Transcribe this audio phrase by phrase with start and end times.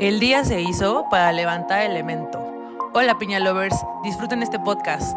[0.00, 2.40] El día se hizo para levantar el elemento.
[2.94, 5.14] Hola Piña Lovers, disfruten este podcast.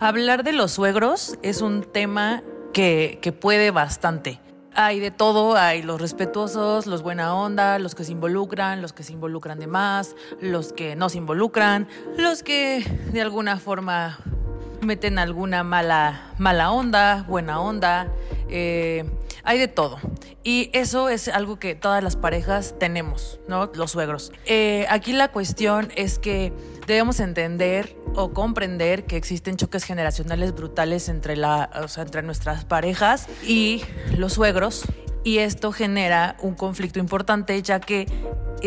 [0.00, 2.42] Hablar de los suegros es un tema
[2.72, 4.40] que, que puede bastante.
[4.74, 9.04] Hay de todo, hay los respetuosos, los buena onda, los que se involucran, los que
[9.04, 11.86] se involucran de más, los que no se involucran,
[12.16, 14.18] los que de alguna forma
[14.80, 18.08] meten alguna mala, mala onda, buena onda.
[18.48, 19.04] Eh,
[19.44, 19.98] hay de todo.
[20.42, 23.70] Y eso es algo que todas las parejas tenemos, ¿no?
[23.74, 24.32] Los suegros.
[24.46, 26.52] Eh, aquí la cuestión es que
[26.86, 33.82] debemos entender o comprender que existen choques generacionales brutales entre, la, entre nuestras parejas y
[34.16, 34.84] los suegros.
[35.22, 38.06] Y esto genera un conflicto importante ya que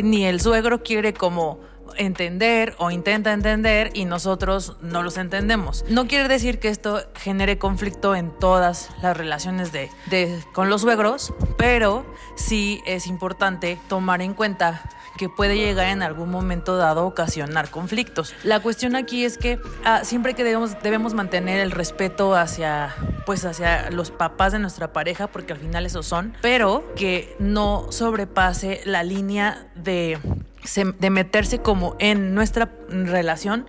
[0.02, 1.60] ni el suegro quiere como
[1.98, 5.86] entender o intenta entender y nosotros no los entendemos.
[5.90, 9.90] No quiere decir que esto genere conflicto en todas las relaciones de,
[10.54, 16.32] con los suegros, pero sí es importante tomar en cuenta que puede llegar en algún
[16.32, 18.34] momento dado a ocasionar conflictos.
[18.44, 23.46] La cuestión aquí es que ah, siempre que debemos, debemos mantener el respeto hacia, pues
[23.46, 28.82] hacia los papás de nuestra pareja, porque al final esos son, pero que no sobrepase
[28.86, 30.18] la línea de
[31.00, 33.68] de meterse como en nuestra relación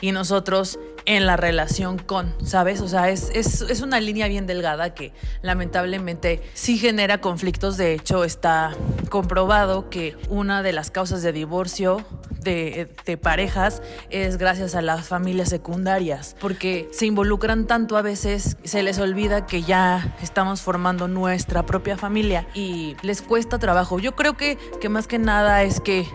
[0.00, 2.80] y nosotros en la relación con, ¿sabes?
[2.80, 7.76] O sea, es, es, una línea bien delgada que lamentablemente sí genera conflictos.
[7.76, 8.76] De hecho, está
[9.08, 12.04] comprobado que una de las causas de divorcio
[12.50, 18.82] de, parejas es gracias a las familias secundarias, porque se involucran tanto a veces, se
[18.82, 23.98] les olvida que ya estamos formando nuestra propia familia y les cuesta trabajo.
[23.98, 26.06] Yo creo que, que más que nada es que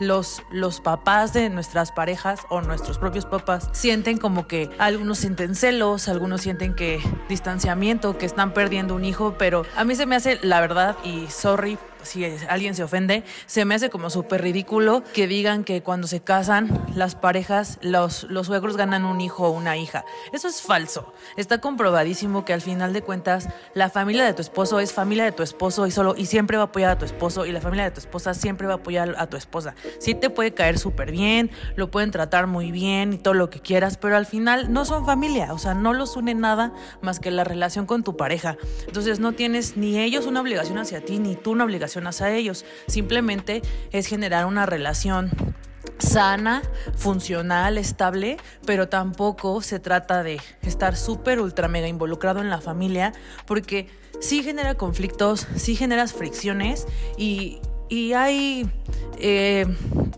[0.00, 5.54] los, los papás de nuestras parejas o nuestros propios papás sienten como que algunos sienten
[5.54, 10.16] celos, algunos sienten que distanciamiento, que están perdiendo un hijo, pero a mí se me
[10.16, 15.02] hace la verdad y sorry si alguien se ofende, se me hace como súper ridículo
[15.12, 19.50] que digan que cuando se casan las parejas, los, los suegros ganan un hijo o
[19.50, 20.04] una hija.
[20.32, 21.12] Eso es falso.
[21.36, 25.32] Está comprobadísimo que al final de cuentas la familia de tu esposo es familia de
[25.32, 27.84] tu esposo y solo y siempre va a apoyar a tu esposo y la familia
[27.84, 29.74] de tu esposa siempre va a apoyar a tu esposa.
[29.98, 33.60] Sí te puede caer súper bien, lo pueden tratar muy bien y todo lo que
[33.60, 37.30] quieras, pero al final no son familia, o sea, no los une nada más que
[37.30, 38.56] la relación con tu pareja.
[38.86, 42.64] Entonces no tienes ni ellos una obligación hacia ti, ni tú una obligación a ellos.
[42.86, 45.30] Simplemente es generar una relación
[45.98, 46.62] sana,
[46.96, 48.36] funcional, estable,
[48.66, 53.12] pero tampoco se trata de estar súper, ultra, mega involucrado en la familia,
[53.46, 53.88] porque
[54.20, 56.86] sí genera conflictos, sí generas fricciones
[57.88, 58.68] y, hay
[59.18, 59.66] eh,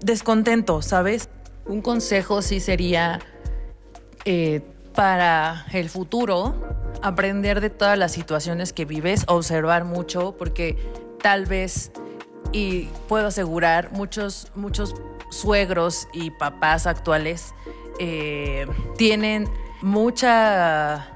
[0.01, 1.29] descontento, ¿sabes?
[1.67, 3.21] Un consejo sí sería
[4.25, 4.63] eh,
[4.95, 6.55] para el futuro,
[7.03, 10.77] aprender de todas las situaciones que vives, observar mucho, porque
[11.23, 11.93] tal vez,
[12.53, 14.95] y puedo asegurar, muchos, muchos
[15.31, 17.55] suegros y papás actuales
[18.01, 19.49] eh, tienen
[19.83, 21.07] mucha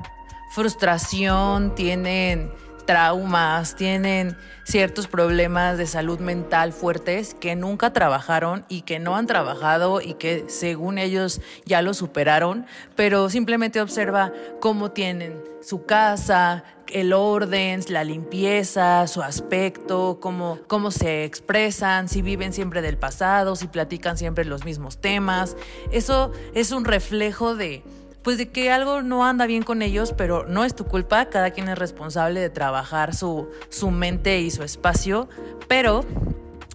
[0.50, 2.50] frustración, tienen
[2.86, 9.26] traumas, tienen ciertos problemas de salud mental fuertes que nunca trabajaron y que no han
[9.26, 12.66] trabajado y que según ellos ya lo superaron,
[12.96, 20.90] pero simplemente observa cómo tienen su casa, el orden, la limpieza, su aspecto, cómo, cómo
[20.90, 25.56] se expresan, si viven siempre del pasado, si platican siempre los mismos temas.
[25.90, 27.82] Eso es un reflejo de
[28.22, 31.50] pues de que algo no anda bien con ellos, pero no es tu culpa, cada
[31.50, 35.28] quien es responsable de trabajar su, su mente y su espacio,
[35.68, 36.04] pero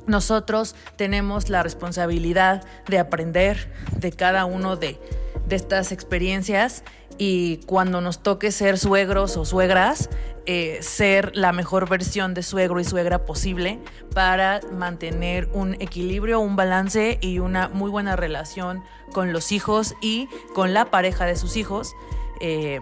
[0.07, 4.99] nosotros tenemos la responsabilidad de aprender de cada uno de,
[5.47, 6.83] de estas experiencias
[7.17, 10.09] y cuando nos toque ser suegros o suegras,
[10.45, 13.79] eh, ser la mejor versión de suegro y suegra posible
[14.13, 20.27] para mantener un equilibrio, un balance y una muy buena relación con los hijos y
[20.53, 21.93] con la pareja de sus hijos.
[22.39, 22.79] Eh,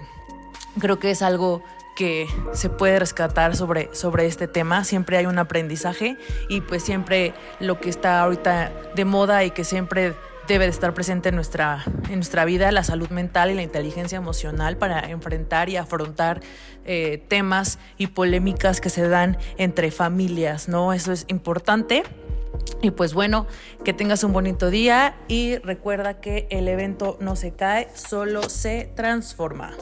[0.80, 1.64] creo que es algo
[1.96, 4.84] que se puede rescatar sobre, sobre este tema.
[4.84, 6.18] Siempre hay un aprendizaje
[6.50, 10.14] y pues siempre lo que está ahorita de moda y que siempre
[10.47, 14.18] debe de estar presente en nuestra, en nuestra vida, la salud mental y la inteligencia
[14.18, 16.42] emocional para enfrentar y afrontar
[16.86, 20.94] eh, temas y polémicas que se dan entre familias, ¿no?
[20.94, 22.03] Eso es importante.
[22.82, 23.47] Y pues bueno,
[23.84, 28.92] que tengas un bonito día y recuerda que el evento no se cae, solo se
[28.96, 29.76] transforma.